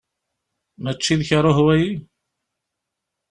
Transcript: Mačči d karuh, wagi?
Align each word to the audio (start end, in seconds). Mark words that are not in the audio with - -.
Mačči 0.83 1.13
d 1.19 1.21
karuh, 1.27 1.59
wagi? 1.65 1.93